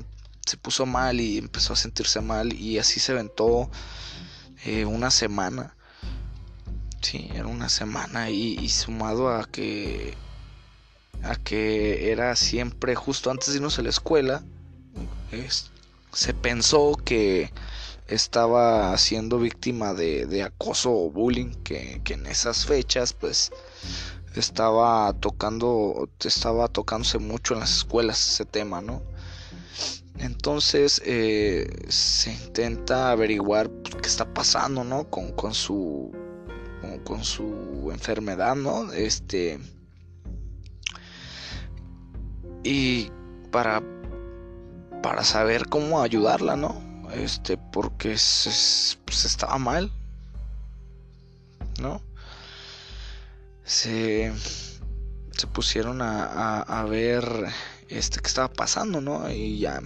puso 0.60 0.84
mal 0.84 1.18
y 1.18 1.38
empezó 1.38 1.72
a 1.72 1.76
sentirse 1.76 2.20
mal 2.20 2.52
y 2.52 2.76
así 2.76 3.00
se 3.00 3.12
aventó 3.12 3.70
eh, 4.66 4.84
una 4.84 5.10
semana. 5.10 5.74
Sí, 7.00 7.30
era 7.32 7.46
una 7.46 7.70
semana 7.70 8.28
y, 8.28 8.68
sumado 8.68 9.30
a 9.34 9.46
que 9.46 10.12
a 11.22 11.36
que 11.36 12.12
era 12.12 12.36
siempre 12.36 12.94
justo 12.96 13.30
antes 13.30 13.48
de 13.48 13.56
irnos 13.56 13.78
a 13.78 13.82
la 13.82 13.88
escuela, 13.88 14.44
se 16.12 16.34
pensó 16.34 16.96
que 17.04 17.52
estaba 18.10 18.96
siendo 18.98 19.38
víctima 19.38 19.94
de, 19.94 20.42
acoso 20.42 20.92
o 20.92 21.10
bullying 21.10 21.54
que, 21.62 22.02
en 22.04 22.26
esas 22.26 22.66
fechas 22.66 23.12
pues 23.12 23.52
estaba 24.34 25.12
tocando 25.14 26.08
estaba 26.22 26.68
tocándose 26.68 27.18
mucho 27.18 27.54
en 27.54 27.60
las 27.60 27.76
escuelas 27.76 28.34
ese 28.34 28.44
tema 28.44 28.80
no 28.80 29.02
entonces 30.18 31.00
eh, 31.04 31.68
se 31.88 32.32
intenta 32.32 33.10
averiguar 33.10 33.70
qué 33.70 34.08
está 34.08 34.32
pasando 34.32 34.84
no 34.84 35.08
con, 35.08 35.32
con 35.32 35.54
su 35.54 36.12
con 37.04 37.24
su 37.24 37.90
enfermedad 37.92 38.56
no 38.56 38.92
este 38.92 39.60
y 42.64 43.10
para 43.50 43.82
para 45.02 45.24
saber 45.24 45.68
cómo 45.68 46.02
ayudarla, 46.02 46.56
¿no? 46.56 46.80
Este, 47.12 47.56
porque 47.56 48.18
se, 48.18 48.96
pues, 49.04 49.24
estaba 49.24 49.58
mal, 49.58 49.92
¿no? 51.80 52.00
Se, 53.64 54.32
se 55.36 55.46
pusieron 55.46 56.02
a, 56.02 56.60
a, 56.62 56.84
ver 56.84 57.24
este, 57.88 58.20
qué 58.20 58.26
estaba 58.28 58.52
pasando, 58.52 59.00
¿no? 59.00 59.30
Y 59.30 59.58
ya 59.58 59.80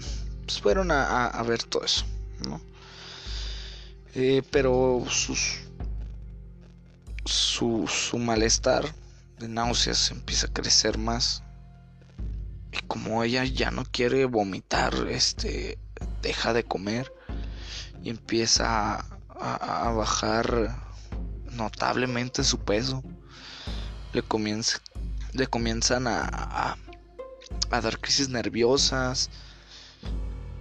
pues, 0.45 0.61
fueron 0.61 0.91
a, 0.91 1.29
a, 1.29 1.43
ver 1.43 1.63
todo 1.63 1.85
eso, 1.85 2.05
¿no? 2.49 2.61
Eh, 4.15 4.43
pero 4.51 5.05
sus, 5.09 5.61
su, 7.25 7.87
su 7.89 8.19
malestar 8.19 8.85
de 9.39 9.49
náuseas 9.49 10.11
empieza 10.11 10.47
a 10.47 10.53
crecer 10.53 10.99
más 10.99 11.44
como 12.83 13.23
ella 13.23 13.45
ya 13.45 13.71
no 13.71 13.85
quiere 13.85 14.25
vomitar, 14.25 14.95
este, 15.09 15.79
deja 16.23 16.53
de 16.53 16.65
comer 16.65 17.13
y 18.03 18.11
empieza 18.11 19.05
a, 19.29 19.91
bajar 19.97 20.77
notablemente 21.53 22.45
su 22.45 22.59
peso. 22.59 23.03
Le, 24.13 24.23
comienza, 24.23 24.81
le 25.33 25.47
comienzan 25.47 26.07
a, 26.07 26.77
a, 27.71 27.81
dar 27.81 27.99
crisis 27.99 28.29
nerviosas, 28.29 29.31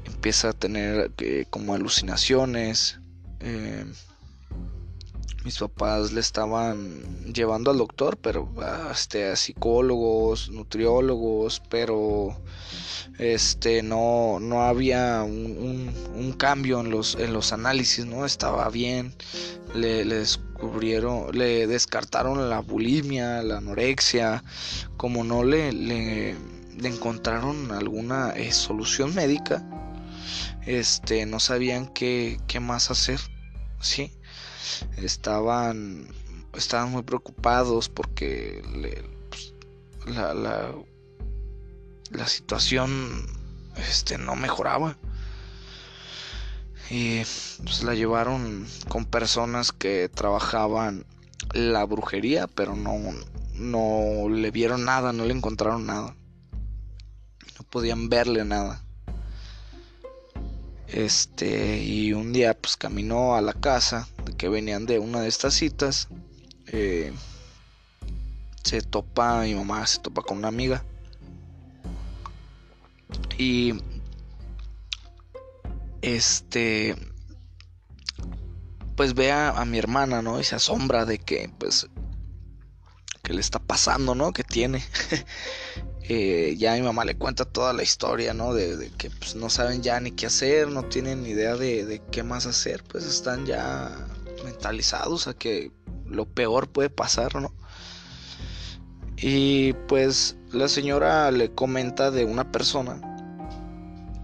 empieza 0.06 0.50
a 0.50 0.54
tener 0.54 1.12
eh, 1.20 1.46
como 1.50 1.74
alucinaciones. 1.74 3.00
Eh, 3.40 3.86
mis 5.44 5.60
papás 5.60 6.14
le 6.14 6.22
estaban 6.22 7.02
llevando 7.34 7.72
al 7.72 7.78
doctor, 7.78 8.18
pero 8.18 8.50
este, 8.92 9.30
a 9.32 9.36
psicólogos, 9.36 10.50
nutriólogos, 10.50 11.62
pero 11.70 12.38
este 13.20 13.84
no, 13.84 14.40
no 14.40 14.64
había 14.64 15.24
un, 15.24 16.34
cambio 16.38 16.80
en 16.80 16.90
los, 16.90 17.16
en 17.16 17.34
los 17.34 17.54
análisis, 17.54 18.06
¿no? 18.06 18.26
Estaba 18.26 18.70
bien. 18.70 19.14
Le, 19.76 20.06
descubrieron, 20.06 21.38
le 21.38 21.68
descartaron 21.68 22.50
la 22.50 22.60
bulimia, 22.60 23.42
la 23.44 23.58
anorexia, 23.58 24.44
como 24.98 25.24
no 25.24 25.44
le, 25.44 25.72
le, 25.72 26.36
encontraron 26.84 27.72
alguna 27.72 28.32
eh, 28.32 28.52
solución 28.52 29.14
médica, 29.16 29.64
este, 30.66 31.26
no 31.26 31.40
sabían 31.40 31.88
qué, 31.88 32.40
qué 32.48 32.60
más 32.60 32.92
hacer, 32.92 33.20
¿sí? 33.80 34.12
Estaban 34.98 36.08
estaban 36.58 36.92
muy 36.92 37.04
preocupados 37.04 37.90
porque 37.90 38.62
pues, 39.30 39.54
la, 40.06 40.34
la, 40.34 40.72
la, 42.12 42.28
situación 42.28 43.26
este, 43.78 44.18
no 44.18 44.36
mejoraba. 44.36 44.98
Y 46.90 47.22
pues 47.64 47.84
la 47.84 47.96
llevaron 47.96 48.68
con 48.90 49.06
personas 49.06 49.72
que 49.72 50.10
trabajaban 50.10 51.06
la 51.54 51.86
brujería 51.86 52.48
pero 52.48 52.76
no 52.76 52.98
no 53.56 54.30
le 54.30 54.52
vieron 54.52 54.86
nada 54.86 55.14
no 55.14 55.26
le 55.26 55.34
encontraron 55.34 55.86
nada. 55.86 56.16
No 57.58 57.66
podían 57.70 58.10
verle 58.10 58.46
nada 58.46 58.83
este, 60.94 61.80
y 61.80 62.14
un 62.14 62.34
día 62.34 62.54
pues 62.54 62.78
caminó 62.78 63.36
a 63.36 63.42
la 63.42 63.54
casa 63.54 64.08
de 64.26 64.34
que 64.34 64.48
venían 64.48 64.86
de 64.86 65.00
una 65.00 65.22
de 65.22 65.28
estas 65.28 65.56
citas. 65.56 66.08
Eh, 66.68 67.12
se 68.64 68.82
topa, 68.82 69.42
mi 69.42 69.56
mamá 69.56 69.86
se 69.88 70.00
topa 70.00 70.22
con 70.22 70.38
una 70.38 70.50
amiga. 70.50 70.86
Y 73.38 73.74
este 76.04 76.96
pues 78.96 79.16
ve 79.16 79.32
a, 79.32 79.66
mi 79.66 79.80
hermana, 79.80 80.22
¿no? 80.22 80.40
Y 80.40 80.44
se 80.44 80.56
asombra 80.56 81.06
de 81.06 81.18
que 81.18 81.52
pues 81.58 81.88
que 83.24 83.34
le 83.34 83.42
está 83.42 83.58
pasando, 83.58 84.14
¿no? 84.14 84.32
Que 84.32 84.44
tiene. 84.44 84.84
Eh, 86.10 86.56
ya 86.58 86.74
mi 86.74 86.82
mamá 86.82 87.06
le 87.06 87.16
cuenta 87.16 87.46
toda 87.46 87.72
la 87.72 87.82
historia, 87.82 88.34
¿no? 88.34 88.54
De, 88.54 88.92
que 88.98 89.10
pues, 89.10 89.36
no 89.36 89.50
saben 89.50 89.82
ya 89.82 90.00
ni 90.02 90.12
qué 90.12 90.26
hacer, 90.26 90.68
no 90.68 90.84
tienen 90.84 91.24
ni 91.24 91.30
idea 91.30 91.56
de, 91.56 92.02
qué 92.12 92.24
más 92.24 92.46
hacer, 92.46 92.84
pues 92.84 93.06
están 93.06 93.46
ya 93.46 93.90
mentalizados 94.44 95.28
a 95.28 95.34
que 95.34 95.72
lo 96.06 96.26
peor 96.26 96.70
puede 96.70 96.90
pasar, 96.90 97.36
¿no? 97.42 97.54
Y 99.16 99.72
pues 99.88 100.36
la 100.52 100.68
señora 100.68 101.32
le 101.32 101.54
comenta 101.54 102.12
de 102.12 102.26
una 102.26 102.52
persona 102.52 103.00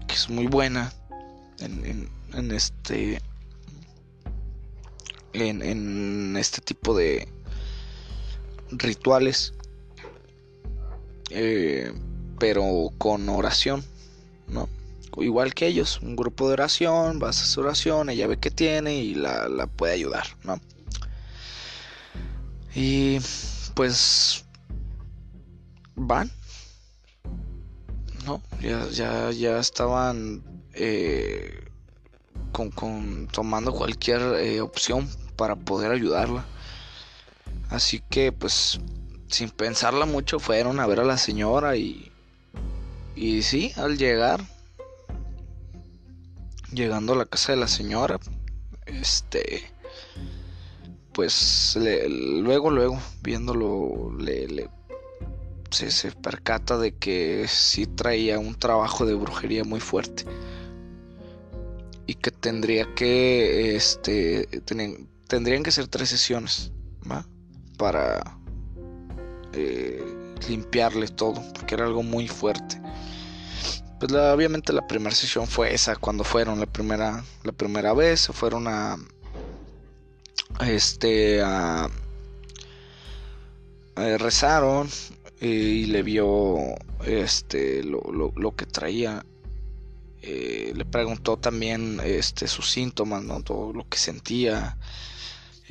que 0.06 0.14
es 0.14 0.28
muy 0.28 0.46
buena 0.46 0.92
en, 1.60 2.10
este 2.52 3.22
en 5.32 6.36
este 6.36 6.60
tipo 6.60 6.94
de 6.94 7.26
rituales 8.72 9.54
eh, 11.30 11.92
pero 12.38 12.90
con 12.98 13.28
oración, 13.28 13.84
¿no? 14.48 14.68
Igual 15.18 15.54
que 15.54 15.66
ellos, 15.66 16.00
un 16.02 16.16
grupo 16.16 16.46
de 16.46 16.54
oración, 16.54 17.18
vas 17.18 17.42
a 17.42 17.46
su 17.46 17.60
oración, 17.60 18.10
ella 18.10 18.26
ve 18.26 18.38
que 18.38 18.50
tiene 18.50 18.96
y 18.96 19.14
la, 19.14 19.66
puede 19.76 19.94
ayudar, 19.94 20.24
¿no? 20.44 20.60
Y 22.74 23.18
pues 23.74 24.44
van, 25.96 26.30
¿no? 28.24 28.40
Ya, 28.60 28.88
ya, 28.88 29.30
ya 29.32 29.58
estaban 29.58 30.42
eh, 30.74 31.64
con, 32.52 33.26
tomando 33.28 33.72
cualquier 33.72 34.20
eh, 34.40 34.60
opción 34.60 35.08
para 35.36 35.56
poder 35.56 35.90
ayudarla. 35.90 36.44
Así 37.70 38.02
que 38.10 38.32
pues 38.32 38.80
sin 39.30 39.50
pensarla 39.50 40.06
mucho 40.06 40.40
fueron 40.40 40.80
a 40.80 40.86
ver 40.86 41.00
a 41.00 41.04
la 41.04 41.16
señora 41.16 41.76
y 41.76 42.10
y 43.16 43.42
sí, 43.42 43.72
al 43.76 43.98
llegar 43.98 44.40
llegando 46.72 47.12
a 47.12 47.16
la 47.16 47.26
casa 47.26 47.52
de 47.52 47.58
la 47.58 47.68
señora 47.68 48.18
este 48.86 49.70
pues 51.12 51.76
luego 52.08 52.70
luego 52.70 52.98
viéndolo 53.22 54.12
le, 54.18 54.68
se, 55.70 55.90
se, 55.90 56.12
percata 56.12 56.78
de 56.78 56.96
que 56.96 57.46
sí 57.48 57.86
traía 57.86 58.38
un 58.38 58.54
trabajo 58.54 59.04
de 59.04 59.14
brujería 59.14 59.64
muy 59.64 59.80
fuerte 59.80 60.24
y 62.06 62.14
que 62.14 62.30
tendría 62.30 62.94
que 62.94 63.76
este 63.76 64.48
tendrían 65.28 65.62
que 65.62 65.72
ser 65.72 65.88
tres 65.88 66.08
sesiones 66.08 66.72
¿va? 67.10 67.26
para 67.76 68.39
eh, 69.52 70.02
limpiarle 70.48 71.08
todo, 71.08 71.42
porque 71.54 71.74
era 71.74 71.84
algo 71.84 72.02
muy 72.02 72.28
fuerte. 72.28 72.80
Pues 73.98 74.12
obviamente 74.12 74.72
la 74.72 74.86
primera 74.86 75.14
sesión 75.14 75.46
fue 75.46 75.74
esa, 75.74 75.96
cuando 75.96 76.24
fueron 76.24 76.58
la 76.58 76.66
primera, 76.66 77.22
la 77.42 77.52
primera 77.52 77.92
vez, 77.92 78.20
se 78.20 78.32
fueron 78.32 78.66
a, 78.66 78.96
este, 80.66 81.42
a, 81.42 81.90
rezaron 83.96 84.88
y 85.40 85.84
le 85.86 86.02
vio 86.02 86.56
este 87.04 87.82
lo, 87.84 88.00
lo, 88.34 88.56
que 88.56 88.64
traía. 88.64 89.24
Eh, 90.22 90.72
le 90.74 90.84
preguntó 90.84 91.36
también 91.38 92.00
este 92.04 92.46
sus 92.46 92.70
síntomas 92.70 93.22
no 93.22 93.42
todo 93.42 93.72
lo 93.72 93.88
que 93.88 93.96
sentía 93.96 94.76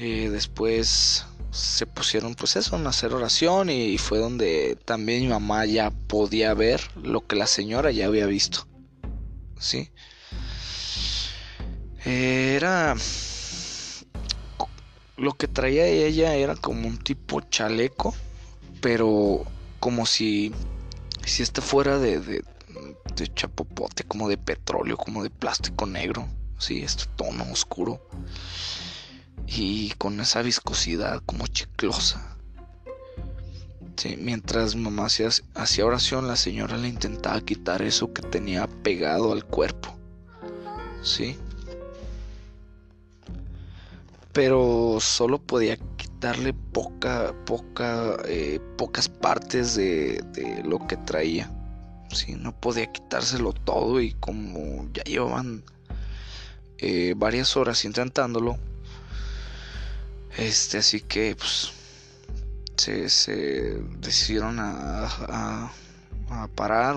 eh, 0.01 0.29
después 0.29 1.25
se 1.51 1.85
pusieron 1.85 2.33
pues 2.33 2.55
eso, 2.55 2.77
a 2.77 2.87
hacer 2.87 3.13
oración 3.13 3.69
y 3.69 3.97
fue 3.97 4.19
donde 4.19 4.77
también 4.85 5.23
mi 5.23 5.27
mamá 5.27 5.65
ya 5.65 5.91
podía 5.91 6.53
ver 6.53 6.79
lo 6.95 7.27
que 7.27 7.35
la 7.35 7.47
señora 7.47 7.91
ya 7.91 8.05
había 8.05 8.25
visto. 8.25 8.65
¿Sí? 9.59 9.91
Era... 12.05 12.95
Lo 15.17 15.33
que 15.33 15.49
traía 15.49 15.85
ella 15.85 16.33
era 16.35 16.55
como 16.55 16.87
un 16.87 16.97
tipo 16.97 17.41
chaleco, 17.41 18.15
pero 18.79 19.43
como 19.81 20.05
si, 20.05 20.53
si 21.25 21.43
este 21.43 21.59
fuera 21.59 21.99
de, 21.99 22.21
de, 22.21 22.45
de 23.17 23.33
chapopote, 23.33 24.05
como 24.05 24.29
de 24.29 24.37
petróleo, 24.37 24.95
como 24.95 25.23
de 25.23 25.29
plástico 25.29 25.85
negro, 25.85 26.25
sí, 26.57 26.83
este 26.83 27.03
tono 27.17 27.43
oscuro 27.51 27.99
y 29.51 29.91
con 29.97 30.19
esa 30.19 30.41
viscosidad 30.41 31.23
como 31.25 31.47
chiclosa. 31.47 32.37
mientras 34.19 34.75
mi 34.75 34.83
mamá 34.83 35.07
hacía, 35.07 35.85
oración, 35.85 36.27
la 36.27 36.35
señora 36.35 36.77
le 36.77 36.87
intentaba 36.87 37.41
quitar 37.41 37.81
eso 37.81 38.13
que 38.13 38.21
tenía 38.21 38.67
pegado 38.67 39.33
al 39.33 39.43
cuerpo. 39.43 39.95
¿Sí? 41.01 41.37
Pero 44.33 44.99
solo 45.01 45.39
podía 45.39 45.77
quitarle 45.97 46.53
poca, 46.53 47.33
poca, 47.45 48.17
eh, 48.25 48.59
pocas 48.77 49.09
partes 49.09 49.75
de, 49.75 50.23
lo 50.63 50.85
que 50.87 50.95
traía. 50.95 51.51
¿sí? 52.11 52.35
No 52.35 52.57
podía 52.57 52.91
quitárselo 52.91 53.53
todo 53.53 53.99
y 53.99 54.13
como 54.13 54.87
ya 54.93 55.03
llevaban 55.03 55.63
eh, 56.77 57.13
varias 57.17 57.57
horas 57.57 57.83
intentándolo, 57.83 58.57
este, 60.39 60.77
así 60.77 61.01
que 61.01 61.35
pues 61.35 61.71
se, 62.77 63.81
decidieron 63.99 64.57
a, 64.59 65.71
parar 66.55 66.95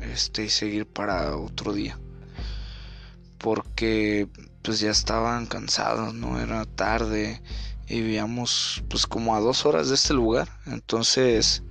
este, 0.00 0.44
y 0.44 0.48
seguir 0.48 0.86
para 0.86 1.36
otro 1.36 1.72
día. 1.72 1.98
Porque 3.38 4.28
pues 4.62 4.80
ya 4.80 4.90
estaban 4.90 5.46
cansados, 5.46 6.14
no 6.14 6.40
era 6.40 6.64
tarde 6.64 7.40
y 7.88 8.00
vivíamos 8.00 8.82
pues 8.88 9.06
como 9.06 9.36
a 9.36 9.40
dos 9.40 9.64
horas 9.64 9.88
de 9.88 9.94
este 9.94 10.14
lugar. 10.14 10.48
Entonces 10.66 11.62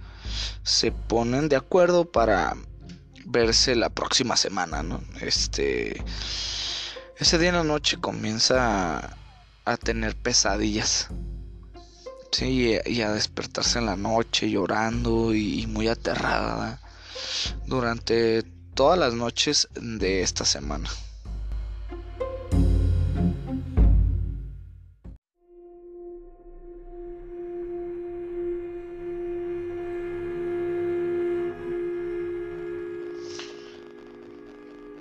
se 0.63 0.91
ponen 0.91 1.49
de 1.49 1.57
acuerdo 1.57 2.09
para 2.09 2.55
verse 3.25 3.75
la 3.75 3.89
próxima 3.89 4.37
semana, 4.37 4.81
¿no? 4.83 5.01
Este, 5.19 6.03
ese 7.17 7.37
día 7.37 7.49
en 7.49 7.55
la 7.55 7.63
noche 7.63 7.97
comienza 7.97 9.17
a, 9.65 9.77
tener 9.77 10.15
pesadillas. 10.15 11.07
Sí, 12.31 12.77
y, 12.85 13.01
a 13.01 13.11
despertarse 13.11 13.79
en 13.79 13.85
la 13.87 13.97
noche 13.97 14.49
llorando 14.49 15.33
y 15.33 15.67
muy 15.67 15.87
aterrada 15.87 16.79
durante 17.65 18.43
todas 18.73 18.97
las 18.97 19.13
noches 19.13 19.67
de 19.75 20.21
esta 20.21 20.45
semana. 20.45 20.89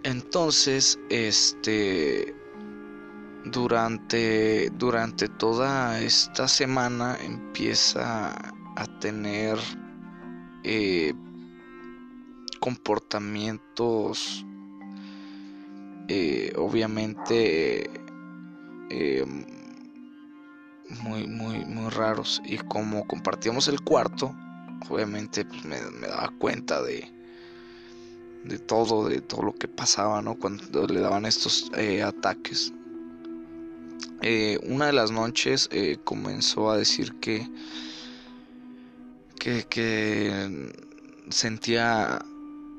Entonces, 0.02 0.98
este, 1.10 2.34
durante, 3.50 4.70
durante 4.70 5.28
toda 5.28 6.00
esta 6.00 6.48
semana 6.48 7.16
empieza 7.22 8.32
a 8.76 8.86
tener 9.00 9.58
eh, 10.62 11.14
comportamientos 12.60 14.44
eh, 16.08 16.52
obviamente 16.56 17.90
eh, 18.90 19.24
muy, 21.02 21.26
muy, 21.26 21.64
muy 21.64 21.90
raros. 21.90 22.42
Y 22.44 22.58
como 22.58 23.06
compartíamos 23.06 23.68
el 23.68 23.80
cuarto, 23.80 24.34
obviamente 24.88 25.44
pues, 25.44 25.64
me, 25.64 25.80
me 25.92 26.08
daba 26.08 26.32
cuenta 26.38 26.82
de, 26.82 27.08
de 28.44 28.58
todo, 28.58 29.08
de 29.08 29.20
todo 29.20 29.42
lo 29.42 29.54
que 29.54 29.68
pasaba, 29.68 30.20
¿no? 30.20 30.34
Cuando 30.36 30.86
le 30.86 31.00
daban 31.00 31.26
estos 31.26 31.70
ataques. 32.04 32.72
Eh, 34.22 34.58
una 34.64 34.86
de 34.86 34.92
las 34.92 35.10
noches 35.10 35.68
eh, 35.72 35.98
comenzó 36.04 36.70
a 36.70 36.76
decir 36.76 37.14
que, 37.20 37.48
que, 39.38 40.72
sentía 41.30 42.20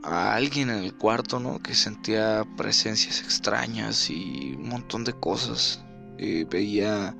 a 0.03 0.35
alguien 0.35 0.69
en 0.69 0.83
el 0.83 0.93
cuarto, 0.93 1.39
¿no? 1.39 1.59
Que 1.59 1.73
sentía 1.73 2.45
presencias 2.57 3.21
extrañas 3.21 4.09
y 4.09 4.55
un 4.57 4.69
montón 4.69 5.03
de 5.03 5.13
cosas. 5.13 5.81
veía 6.49 7.15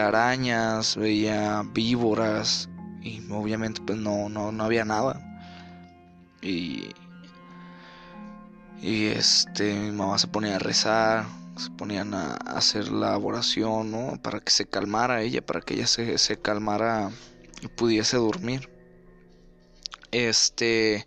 arañas, 0.00 0.96
veía 0.96 1.62
víboras 1.72 2.68
y 3.02 3.22
obviamente 3.30 3.80
pues 3.86 3.98
no, 3.98 4.28
no, 4.28 4.50
no 4.50 4.64
había 4.64 4.84
nada. 4.84 5.20
Y, 6.42 6.88
y 8.82 9.06
este, 9.06 9.74
mi 9.74 9.92
mamá 9.92 10.18
se 10.18 10.28
ponía 10.28 10.56
a 10.56 10.58
rezar, 10.58 11.26
se 11.56 11.70
ponían 11.70 12.14
a 12.14 12.34
hacer 12.34 12.88
la 12.90 13.16
oración, 13.16 13.90
¿no? 13.90 14.20
Para 14.22 14.40
que 14.40 14.50
se 14.50 14.66
calmara 14.66 15.22
ella, 15.22 15.44
para 15.44 15.60
que 15.60 15.74
ella 15.74 15.86
se, 15.86 16.18
se 16.18 16.38
calmara 16.38 17.10
y 17.62 17.68
pudiese 17.68 18.16
dormir. 18.16 18.68
Este, 20.12 21.06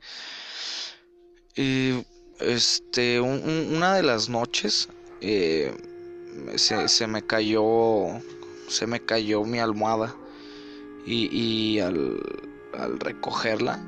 y 1.56 2.06
este, 2.40 3.20
una 3.22 3.96
de 3.96 4.04
las 4.04 4.30
noches 4.30 4.90
eh, 5.22 5.76
se, 6.56 6.88
se, 6.88 7.08
me 7.08 7.26
cayó, 7.26 8.08
se 8.68 8.88
me 8.88 9.00
cayó 9.00 9.44
mi 9.44 9.60
almohada 9.60 10.16
y, 11.06 11.30
y 11.36 11.80
al, 11.80 12.22
al 12.78 13.00
recogerla 13.00 13.84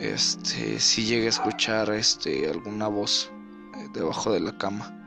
este 0.00 0.80
si 0.80 1.04
llegué 1.04 1.26
a 1.26 1.28
escuchar 1.28 1.90
este 1.90 2.48
alguna 2.50 2.88
voz 2.88 3.30
eh, 3.76 3.88
debajo 3.92 4.32
de 4.32 4.40
la 4.40 4.56
cama. 4.58 5.03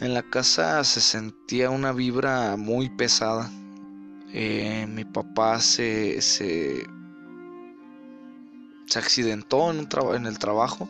En 0.00 0.14
la 0.14 0.22
casa 0.22 0.84
se 0.84 1.00
sentía 1.00 1.70
una 1.70 1.92
vibra 1.92 2.56
muy 2.56 2.88
pesada. 2.88 3.50
Eh, 4.32 4.86
mi 4.88 5.04
papá 5.04 5.60
se, 5.60 6.22
se, 6.22 6.86
se 8.86 8.98
accidentó 9.00 9.72
en, 9.72 10.26
el 10.26 10.38
trabajo. 10.38 10.88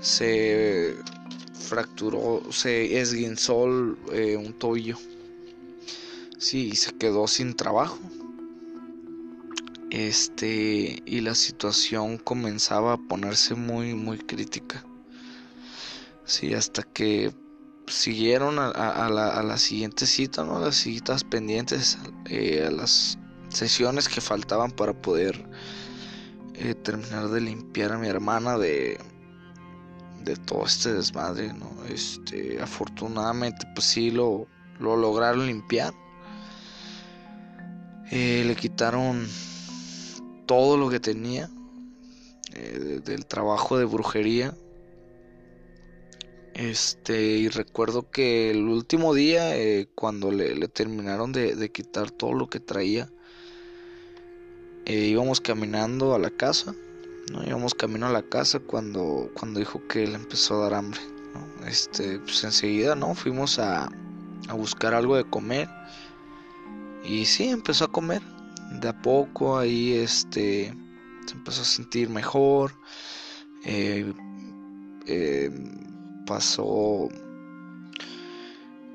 Se 0.00 0.96
fracturó, 1.54 2.42
se 2.52 3.00
esguinzó 3.00 3.66
eh, 4.12 4.36
un 4.36 4.52
tobillo. 4.52 4.96
Sí, 6.38 6.68
y 6.68 6.76
se 6.76 6.92
quedó 6.92 7.26
sin 7.26 7.56
trabajo. 7.56 7.98
Este, 9.90 11.02
y 11.04 11.20
la 11.20 11.34
situación 11.34 12.16
comenzaba 12.16 12.92
a 12.92 12.96
ponerse 12.96 13.56
muy, 13.56 13.94
muy 13.94 14.18
crítica. 14.18 14.84
Sí, 16.24 16.54
hasta 16.54 16.84
que 16.84 17.32
siguieron 17.90 18.58
a, 18.58 19.08
la, 19.08 19.58
siguiente 19.58 20.06
cita, 20.06 20.44
¿no? 20.44 20.60
Las 20.60 20.76
citas 20.76 21.24
pendientes, 21.24 21.98
eh, 22.26 22.64
a 22.66 22.70
las 22.70 23.18
sesiones 23.48 24.08
que 24.08 24.20
faltaban 24.20 24.70
para 24.70 24.92
poder 24.92 25.48
eh, 26.54 26.74
terminar 26.74 27.28
de 27.28 27.40
limpiar 27.40 27.92
a 27.92 27.98
mi 27.98 28.08
hermana 28.08 28.58
de, 28.58 28.98
de 30.24 30.36
todo 30.36 30.66
este 30.66 30.92
desmadre, 30.92 31.52
¿no? 31.52 31.70
Este, 31.88 32.60
afortunadamente, 32.60 33.66
pues 33.74 33.86
sí 33.86 34.10
lo, 34.10 34.46
lo 34.78 34.96
lograron 34.96 35.46
limpiar. 35.46 35.94
Eh, 38.10 38.44
le 38.46 38.56
quitaron 38.56 39.28
todo 40.46 40.76
lo 40.76 40.88
que 40.88 41.00
tenía 41.00 41.50
del 43.04 43.26
trabajo 43.26 43.78
de 43.78 43.84
brujería. 43.84 44.52
Este, 46.58 47.22
y 47.22 47.48
recuerdo 47.48 48.10
que 48.10 48.50
el 48.50 48.66
último 48.66 49.14
día, 49.14 49.56
eh, 49.56 49.88
cuando 49.94 50.32
le, 50.32 50.66
terminaron 50.66 51.30
de, 51.30 51.70
quitar 51.70 52.10
todo 52.10 52.34
lo 52.34 52.50
que 52.50 52.58
traía, 52.58 53.08
eh, 54.84 55.06
íbamos 55.06 55.40
caminando 55.40 56.16
a 56.16 56.18
la 56.18 56.30
casa, 56.30 56.74
¿no? 57.32 57.44
Íbamos 57.44 57.76
camino 57.76 58.06
a 58.06 58.10
la 58.10 58.24
casa 58.24 58.58
cuando, 58.58 59.30
cuando 59.38 59.60
dijo 59.60 59.86
que 59.86 60.08
le 60.08 60.16
empezó 60.16 60.56
a 60.56 60.64
dar 60.64 60.74
hambre, 60.74 61.00
Este, 61.64 62.18
pues 62.18 62.42
enseguida, 62.42 62.96
¿no? 62.96 63.14
Fuimos 63.14 63.60
a, 63.60 63.88
a 64.48 64.54
buscar 64.54 64.94
algo 64.94 65.14
de 65.16 65.30
comer. 65.30 65.68
Y 67.04 67.26
sí, 67.26 67.50
empezó 67.50 67.84
a 67.84 67.92
comer 67.92 68.20
de 68.80 68.88
a 68.88 69.00
poco 69.00 69.58
ahí 69.58 69.92
este 69.92 70.74
se 71.26 71.34
empezó 71.34 71.62
a 71.62 71.64
sentir 71.64 72.08
mejor 72.08 72.72
eh, 73.64 74.12
eh, 75.06 75.50
pasó 76.28 77.08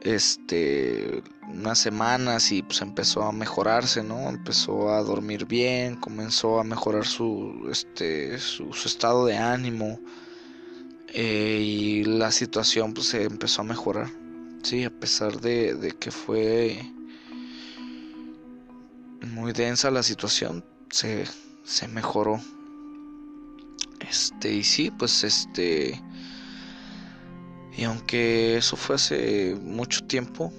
este 0.01 1.23
unas 1.49 1.79
semanas 1.79 2.51
y 2.51 2.61
pues 2.61 2.81
empezó 2.81 3.23
a 3.23 3.31
mejorarse 3.31 4.03
no 4.03 4.29
empezó 4.29 4.89
a 4.89 5.01
dormir 5.01 5.45
bien 5.45 5.95
comenzó 5.95 6.59
a 6.59 6.63
mejorar 6.63 7.05
su 7.05 7.67
este 7.71 8.37
su, 8.39 8.69
estado 8.85 9.25
de 9.25 9.37
ánimo 9.37 9.99
eh, 11.07 11.59
y 11.61 12.03
la 12.03 12.31
situación 12.31 12.93
pues 12.93 13.07
se 13.07 13.23
empezó 13.23 13.61
a 13.61 13.65
mejorar 13.65 14.09
sí 14.61 14.83
a 14.83 14.89
pesar 14.89 15.39
de, 15.41 15.75
de 15.75 15.91
que 15.91 16.11
fue 16.11 16.79
muy 19.27 19.53
densa 19.53 19.91
la 19.91 20.03
situación, 20.03 20.63
se, 20.89 21.25
se 21.63 21.87
mejoró. 21.87 22.39
Este, 23.99 24.53
y 24.53 24.63
sí, 24.63 24.91
pues 24.91 25.23
este. 25.23 26.01
Y 27.75 27.85
aunque 27.85 28.57
eso 28.57 28.75
fue 28.75 28.95
hace 28.95 29.57
mucho 29.61 30.05
tiempo, 30.05 30.51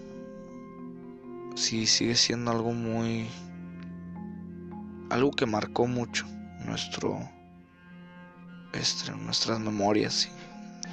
sí 1.55 1.87
sigue 1.87 2.17
siendo 2.17 2.51
algo 2.51 2.73
muy. 2.73 3.29
algo 5.11 5.31
que 5.31 5.47
marcó 5.47 5.87
mucho 5.87 6.27
nuestro. 6.65 7.19
Este, 8.73 9.13
nuestras 9.13 9.61
memorias. 9.61 10.29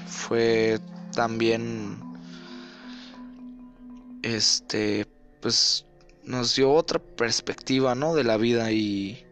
Fue 0.08 0.80
también. 1.14 2.00
Este, 4.22 5.08
pues 5.42 5.86
nos 6.24 6.56
dio 6.56 6.72
otra 6.72 7.00
perspectiva, 7.00 7.96
¿no? 7.96 8.14
De 8.14 8.24
la 8.24 8.38
vida 8.38 8.72
y, 8.72 9.26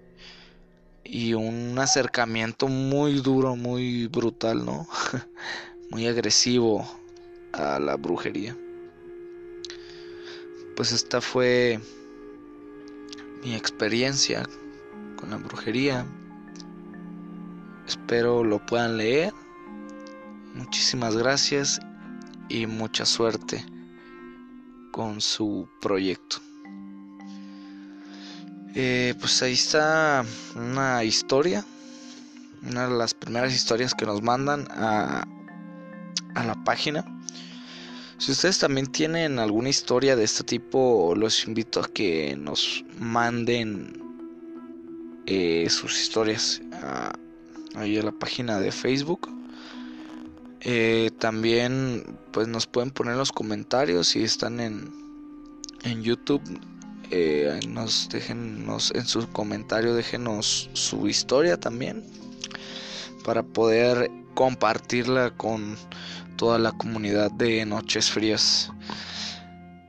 y 1.04 1.34
un 1.36 1.78
acercamiento 1.78 2.68
muy 2.68 3.22
duro, 3.22 3.56
muy 3.56 4.08
brutal, 4.08 4.66
¿no? 4.66 4.88
muy 5.90 6.08
agresivo 6.08 6.88
a 7.54 7.80
la 7.80 7.96
brujería. 7.96 8.56
Pues 10.76 10.92
esta 10.92 11.22
fue 11.22 11.80
mi 13.44 13.56
experiencia 13.56 14.48
con 15.18 15.30
la 15.30 15.38
brujería. 15.38 16.06
Espero 17.88 18.44
lo 18.44 18.66
puedan 18.66 18.98
leer. 18.98 19.34
Muchísimas 20.56 21.16
gracias 21.16 21.80
y 22.50 22.66
mucha 22.66 23.06
suerte 23.06 23.66
con 24.92 25.22
su 25.22 25.68
proyecto. 25.82 26.38
Eh, 28.76 29.16
pues 29.20 29.42
ahí 29.42 29.54
está 29.54 30.24
una 30.56 31.04
historia 31.04 31.66
una 32.68 32.88
de 32.88 32.98
las 32.98 33.14
primeras 33.14 33.54
historias 33.54 33.94
que 33.94 34.06
nos 34.06 34.22
mandan 34.22 34.68
a, 34.72 35.26
a 36.36 36.44
la 36.44 36.56
página. 36.64 37.06
Si 38.18 38.32
ustedes 38.34 38.60
también 38.60 38.88
tienen 38.88 39.40
alguna 39.40 39.70
historia 39.70 40.16
de 40.16 40.26
este 40.26 40.44
tipo, 40.44 41.14
los 41.16 41.46
invito 41.48 41.80
a 41.80 41.88
que 41.88 42.36
nos 42.38 42.84
manden 43.00 44.04
eh, 45.26 45.68
sus 45.70 46.00
historias 46.02 46.62
ahí 47.76 47.98
a 47.98 48.04
la 48.04 48.12
página 48.12 48.60
de 48.60 48.72
Facebook. 48.72 49.30
Eh, 50.62 51.12
también 51.20 52.04
pues 52.32 52.48
nos 52.50 52.68
pueden 52.68 52.92
poner 52.92 53.16
los 53.16 53.32
comentarios 53.32 54.10
si 54.10 54.24
están 54.24 54.60
en, 54.60 54.92
en 55.84 56.04
YouTube. 56.04 56.42
Eh, 57.12 57.60
nos 57.68 58.10
déjenos 58.10 58.92
en 58.94 59.06
su 59.06 59.28
comentario, 59.30 59.96
déjenos 59.96 60.70
su 60.74 61.08
historia 61.08 61.60
también 61.60 62.04
para 63.24 63.44
poder 63.44 64.12
compartirla 64.40 65.32
con 65.32 65.78
toda 66.38 66.58
la 66.60 66.72
comunidad 66.72 67.30
de 67.30 67.66
Noches 67.66 68.10
Frías. 68.10 68.72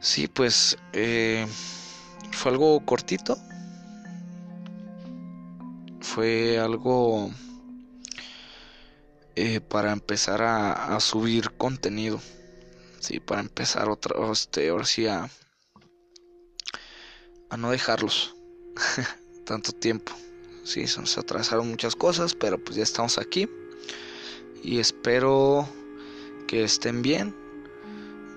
Sí, 0.00 0.26
pues 0.26 0.76
eh, 0.92 1.46
fue 2.32 2.50
algo 2.50 2.84
cortito. 2.84 3.38
Fue 6.00 6.58
algo 6.58 7.30
eh, 9.36 9.60
para 9.60 9.92
empezar 9.92 10.42
a, 10.42 10.98
subir 10.98 11.52
contenido. 11.52 12.20
Sí, 12.98 13.20
para 13.20 13.42
empezar 13.42 13.88
otra, 13.88 14.16
este, 14.32 14.70
ahora 14.70 14.84
sí 14.84 15.06
a, 15.06 15.30
a 17.50 17.56
no 17.56 17.70
dejarlos 17.70 18.34
tanto 19.46 19.70
tiempo. 19.70 20.12
Sí, 20.64 20.88
se 20.88 21.00
nos 21.00 21.16
atrasaron 21.18 21.70
muchas 21.70 21.94
cosas, 21.94 22.34
pero 22.34 22.58
pues 22.58 22.74
ya 22.74 22.82
estamos 22.82 23.16
aquí. 23.16 23.48
Y 24.62 24.78
espero 24.78 25.66
que 26.46 26.64
estén 26.64 27.02
bien. 27.02 27.34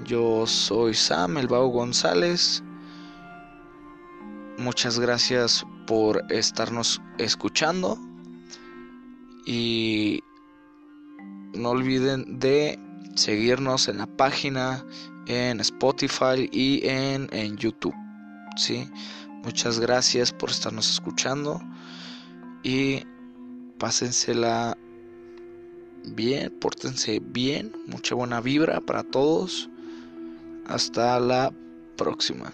Yo 0.06 0.48
soy 0.48 0.94
Sam, 0.94 1.38
el 1.38 1.48
González. 1.48 2.64
Muchas 4.58 5.00
gracias 5.00 5.66
por 5.86 6.24
estarnos 6.32 7.02
escuchando. 7.18 7.98
Y 9.46 10.22
no 11.54 11.72
olviden 11.72 12.40
de 12.40 12.80
seguirnos 13.16 13.88
en 13.90 13.98
la 13.98 14.08
página, 14.08 14.86
en 15.28 15.60
Spotify 15.60 16.50
y 16.52 16.88
en, 16.88 17.28
en 17.32 17.58
YouTube. 17.58 17.96
¿sí? 18.56 18.90
Muchas 19.44 19.80
gracias 19.80 20.32
por 20.32 20.50
estarnos 20.50 20.90
escuchando. 20.90 21.62
Y 22.64 23.04
pásensela 23.78 24.78
bien, 26.06 26.52
pórtense 26.60 27.20
bien, 27.20 27.72
mucha 27.88 28.16
buena 28.16 28.42
vibra 28.42 28.82
para 28.82 29.04
todos. 29.04 29.70
Hasta 30.66 31.20
la 31.20 31.52
próxima. 31.98 32.52